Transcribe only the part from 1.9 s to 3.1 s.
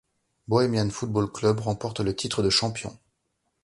le titre de champion.